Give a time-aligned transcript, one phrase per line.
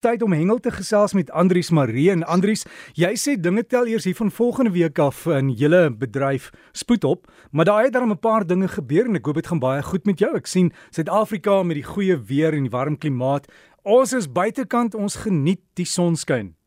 [0.00, 2.64] tyd om hengel te gesels met Andrius Marie en Andrius,
[2.96, 7.28] jy sê dinge tel eers hier van volgende week af in julle bedryf spoed op,
[7.52, 10.06] maar daar het dan 'n paar dinge gebeur en ek hoop dit gaan baie goed
[10.06, 10.34] met jou.
[10.36, 13.46] Ek sien Suid-Afrika met die goeie weer en die warm klimaat.
[13.82, 16.59] Ons is buitekant, ons geniet die sonskyn.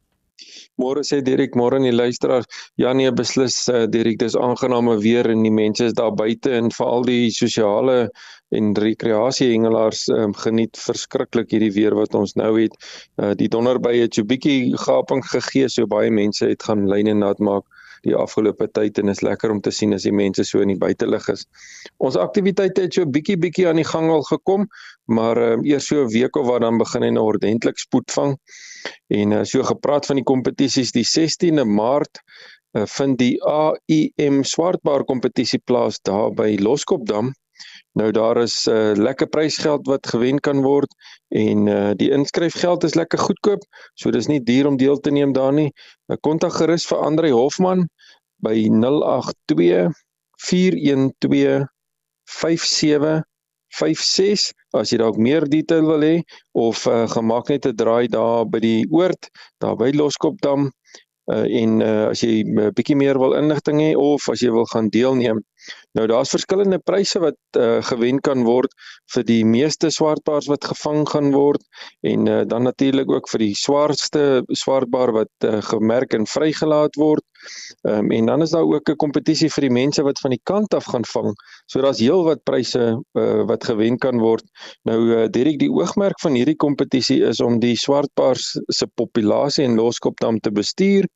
[0.82, 2.48] Môre sê Dirk, môre aan die luisteraars.
[2.82, 6.72] Ja nee, beslis uh, Dirk, dis aangename weer en die mense is daar buite en
[6.74, 7.98] veral die sosiale
[8.54, 12.76] en rekreasie hengelaars um, geniet verskriklik hierdie weer wat ons nou het.
[13.22, 17.42] Uh, die donderbye het so bietjie gaping gegee, so baie mense het gaan lyne nat
[17.42, 17.66] maak
[18.04, 20.80] die afgelope tyd en is lekker om te sien as die mense so in die
[20.80, 21.46] buitelug is.
[22.04, 24.68] Ons aktiwiteite het so bietjie bietjie aan die gang al gekom,
[25.12, 28.36] maar um, eers so 'n week of wat dan begin hy nou ordentlik spoed vang.
[29.10, 32.20] En uh, so gepraat van die kompetisies die 16de Maart
[32.78, 37.34] uh, vind die AIM swartbaar kompetisie plaas daar by Loskopdam
[37.94, 40.96] Nou daar is 'n uh, eh, lekker prysgeld wat gewen kan word
[41.28, 43.62] en uh, die inskryfgeld is lekker goedkoop.
[43.94, 45.74] So dis nie duur om deel te neem daar nie.
[46.20, 47.90] Kontak gerus vir Andre Hofman
[48.44, 49.90] by 082
[50.48, 51.68] 412
[52.30, 56.16] 5756 as jy dalk meer detail wil hê
[56.66, 59.22] of uh, gemaak net 'n draai daar by die oord
[59.62, 60.62] daar by Loskopdam
[61.32, 64.52] uh, en uh, as jy 'n uh, bietjie meer wil inligting hê of as jy
[64.52, 65.40] wil gaan deelneem.
[65.96, 68.72] Nou daar's verskillende pryse wat uh, gewen kan word
[69.14, 71.64] vir die meeste swartbaars wat gevang gaan word
[72.02, 77.24] en uh, dan natuurlik ook vir die swaarste swartbaar wat uh, gemerk en vrygelaat word.
[77.82, 80.74] Um, en dan is daar ook 'n kompetisie vir die mense wat van die kant
[80.74, 81.34] af gaan vang.
[81.66, 84.44] So daar's heelwat pryse uh, wat gewen kan word.
[84.84, 89.76] Nou uh, Dirk, die oogmerk van hierdie kompetisie is om die swartbaars se populasie in
[89.76, 91.08] Loskopdam te bestuur.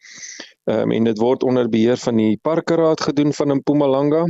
[0.65, 4.25] Um, en dit word onder beheer van die Parkeraad gedoen van Mpumalanga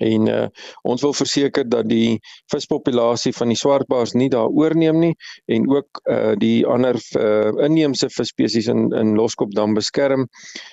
[0.00, 0.46] en uh,
[0.88, 2.18] ons wil verseker dat die
[2.52, 5.12] vispopulasie van die swartbaars nie daar oorneem nie
[5.52, 10.26] en ook uh, die ander uh, inheemse visspesies in in Loskopdam beskerm.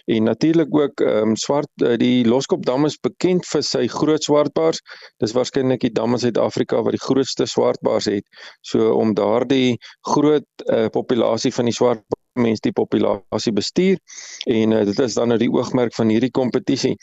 [0.06, 4.82] En natuurlik ook um, swart uh, die Loskopdam is bekend vir sy groot swartbaars.
[5.20, 8.26] Dis waarskynlik die dam in Suid-Afrika wat die grootste swartbaars het.
[8.62, 9.78] So om daardie
[10.14, 13.98] groot uh, populasie van die swart mense die populasie bestuur
[14.48, 16.96] en uh, dit is dan nou die oogmerk van hierdie kompetisie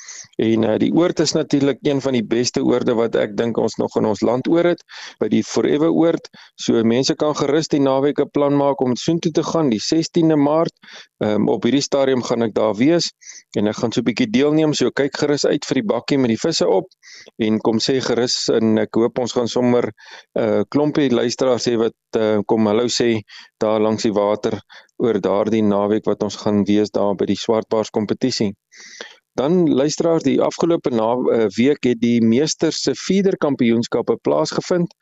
[0.43, 3.77] en uh, die oord is natuurlik een van die beste oorde wat ek dink ons
[3.77, 4.83] nog in ons land oor het
[5.21, 6.31] by die Forever oord
[6.61, 10.37] so mense kan gerus die naweek 'n plan maak om soontoe te gaan die 16de
[10.37, 10.75] Maart.
[11.25, 13.09] Um, op hierdie stadium gaan ek daar wees
[13.57, 14.75] en ek gaan so 'n bietjie deelneem.
[14.75, 16.89] So kyk gerus uit vir die bakkie met die visse op
[17.41, 21.77] en kom sê gerus en ek hoop ons gaan sommer 'n uh, klompie luisteraars hê
[21.77, 23.21] wat uh, kom hallo sê
[23.59, 24.61] daar langs die water
[25.03, 28.55] oor daardie naweek wat ons gaan wees daar by die swartbaars kompetisie.
[29.37, 34.95] Dan luisteraars, die afgelope uh, week het die meester se feeder kampioenskappe plaasgevind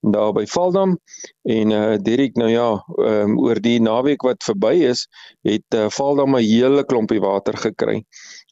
[0.00, 0.96] daar by Valdam
[1.42, 5.04] en uh Dirk nou ja, um, oor die naweek wat verby is,
[5.44, 8.04] het uh, Valdam 'n hele klompie water gekry.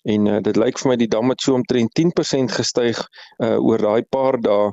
[0.05, 3.01] En uh, dit lyk vir my die dam het so omtrent 10% gestyg
[3.41, 4.69] uh oor daai paar dae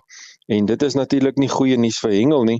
[0.47, 2.59] en dit is natuurlik nie goeie nuus vir hengel nie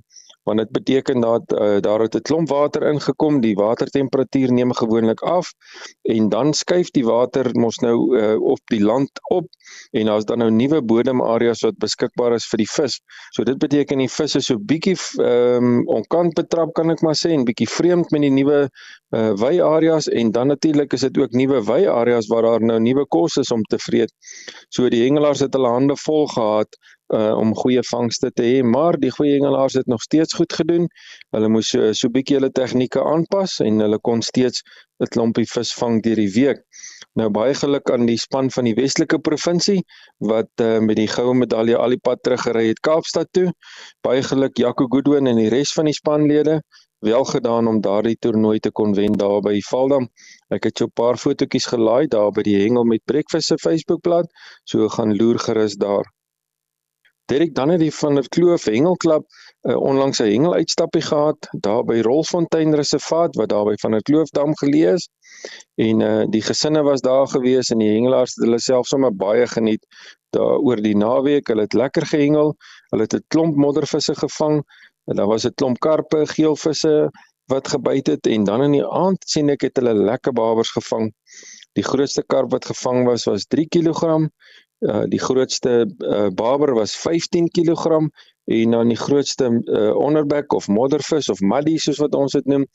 [0.49, 5.21] want dit beteken dat uh, daar het 'n klomp water ingekom, die watertemperatuur neem gewoonlik
[5.21, 5.53] af
[6.01, 9.45] en dan skuif die water mos nou uh, op die land op
[9.91, 12.99] en daar's dan nou nuwe bodemareas wat beskikbaar is vir die vis.
[13.35, 17.31] So dit beteken die visse so bietjie ehm um, onkant betrap kan ek maar sê
[17.35, 18.59] en bietjie vreemd met die nuwe
[19.15, 22.79] uh, wei areas en dan natuurlik is dit ook nuwe wei areas waar daar nou
[22.79, 24.13] nuwe kos is om te vreet.
[24.69, 26.77] So die hengelaars het hulle hande vol gehad
[27.17, 30.87] uh om goeie vangste te hê, maar die goeie hengelaars het nog steeds goed gedoen.
[31.35, 34.61] Hulle moes so so bietjie hulle tegnieke aanpas en hulle kon steeds
[34.99, 36.59] 'n klompie vis vang deur die week.
[37.19, 39.79] Nou baie geluk aan die span van die Weselike provinsie
[40.31, 43.47] wat uh, met die goue medalje al die pad teruggery het Kaapstad toe.
[44.05, 46.59] Baie geluk Jaco Goodwin en die res van die spanlede
[46.99, 50.09] wel gedaan om daardie toernooi te kon wen daar by Valdam.
[50.55, 54.27] Ek het so 'n paar fotootjies gelaai daar by die Hengel met Breakfast se Facebookblad,
[54.63, 56.05] so gaan loer gerus daar.
[57.29, 59.25] Derek dan het die van die Kloof Hengelklub
[59.61, 64.55] uh, onlangs 'n hengeluitstappie gehad daar by Rolfontein Reservaat wat daar by van die Kloofdam
[64.61, 65.05] geleë is.
[65.75, 69.45] En uh, die gesinne was daar gewees en die hengelaars het hulle self sommer baie
[69.47, 69.85] geniet
[70.33, 71.47] daar oor die naweek.
[71.53, 72.55] Hulle het lekker gehengel.
[72.89, 74.63] Hulle het 'n klomp moddervisse gevang.
[75.05, 77.11] Daar was 'n klomp karpe, geelvisse
[77.45, 81.13] wat gebyt het en dan in die aand sien ek het hulle lekker babers gevang.
[81.77, 84.29] Die grootste karp wat gevang was was 3 kg
[84.79, 88.09] uh, die grootste uh, baber was 15 kg
[88.49, 92.65] en dan die grootste uh, onderbek of moddervis of muddy soos wat ons dit noem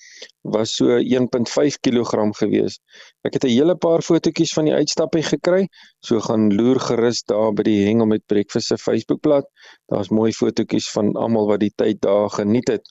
[0.55, 2.79] was so 1.5 kg gewees.
[3.27, 5.67] Ek het 'n hele paar fotootjies van die uitstappie gekry.
[6.01, 9.51] So gaan loer gerus daar by die hengel met breakfast se Facebookblad.
[9.91, 12.87] Daar's mooi fotootjies van almal wat die tyd daar geniet het.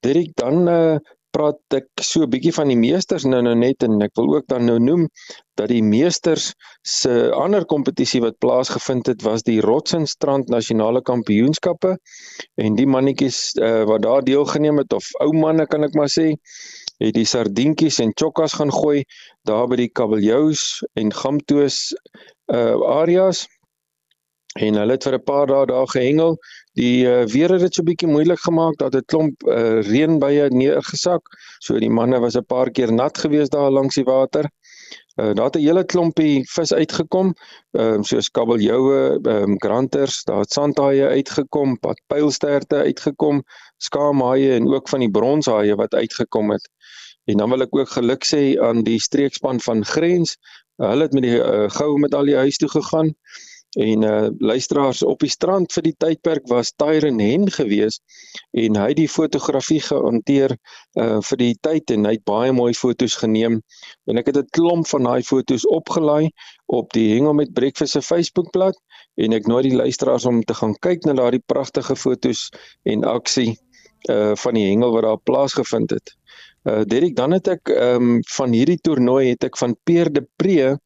[0.00, 0.96] Dirk dan uh,
[1.34, 4.46] praat ek so 'n bietjie van die meesters nou nou net en ek wil ook
[4.52, 5.08] dan nou noem
[5.58, 6.52] dat die meesters
[6.82, 11.96] se ander kompetisie wat plaasgevind het was die Rotsenstrand Nasionale Kampioenskappe.
[12.58, 16.32] En die mannetjies uh, wat daar deelgeneem het of ou manne kan ek maar sê
[17.02, 19.04] het die sardientjies en chokkas gaan gooi
[19.48, 21.92] daar by die kabeljous en gamtoos
[22.52, 23.46] uh areas
[24.54, 26.36] en hulle het vir 'n paar dae daar gehengel.
[26.78, 31.22] Die uh, weer het dit so bietjie moeilik gemaak dat 'n klomp uh, reënbuie neergesak.
[31.58, 34.50] So die manne was 'n paar keer nat geweest daar langs die water.
[35.16, 37.34] Uh, daar het 'n hele klompie vis uitgekom,
[37.72, 43.42] uh, soos kabeljoue, ehm um, granters, daar het sandhaie uitgekom, padpylsterte uitgekom,
[43.76, 46.68] skaamhaie en ook van die bronshaie wat uitgekom het.
[47.24, 50.36] En dan wil ek ook geluk sê aan die streekspan van Grens.
[50.76, 53.14] Uh, hulle het met die uh, goue medalje huis toe gegaan.
[53.74, 57.98] En uh luisteraars op die strand vir die tydperk was Tyron Hen gewees
[58.52, 60.54] en hy het die fotografie gehanteer
[61.00, 63.60] uh vir die tyd en hy het baie mooi foto's geneem.
[64.06, 66.30] En ek het 'n klomp van daai foto's opgelaai
[66.66, 68.78] op die Hengel met Breakfast se Facebookblad
[69.16, 72.50] en ek nooi die luisteraars om te gaan kyk na daardie pragtige foto's
[72.84, 73.58] en aksie
[74.10, 76.14] uh van die hengel wat daar plaasgevind het.
[76.64, 80.24] Uh Derek dan het ek ehm um, van hierdie toernooi het ek van Peer de
[80.36, 80.76] Pre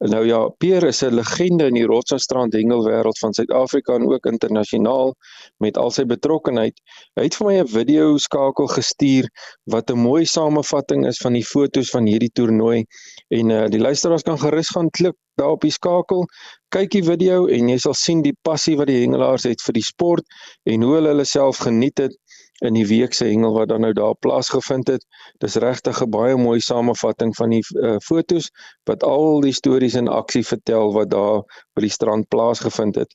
[0.00, 5.14] Nou ja, Peer is 'n legende in die Rotsstrand hengelwêreld van Suid-Afrika en ook internasionaal
[5.58, 6.80] met al sy betrokkeheid.
[7.20, 9.28] Hy het vir my 'n video skakel gestuur
[9.64, 12.84] wat 'n mooi samevatting is van die fotos van hierdie toernooi
[13.28, 16.24] en uh, die luisteraars kan gerus gaan klik daar op die skakel,
[16.68, 19.84] kyk die video en jy sal sien die passie wat die hengelaars het vir die
[19.84, 20.24] sport
[20.64, 22.16] en hoe hulle hulle self geniet het
[22.60, 25.06] in die week se hengel wat dan nou daar plaasgevind het.
[25.38, 28.50] Dis regtig 'n baie mooi samevatting van die uh, fotos
[28.84, 31.42] wat al die stories in aksie vertel wat daar
[31.74, 33.14] by die strand plaasgevind het.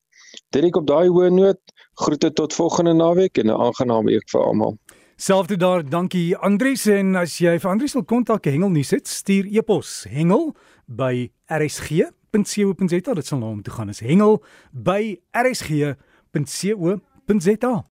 [0.50, 1.60] Dit ek op daai hoë noot
[1.94, 4.78] groete tot volgende naweek en 'n aangename week vir almal.
[5.16, 9.46] Selfde daar, dankie Andries en as jy vir Andries wil kontak hengel nuus het, stuur
[9.48, 10.56] e-pos hengel
[10.86, 15.96] by rsg.co.za dit sal na hom toe gaan is hengel by rsg.co.za